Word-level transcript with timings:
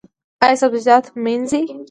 ایا 0.43 0.55
سبزیجات 0.61 1.05
مینځئ؟ 1.23 1.63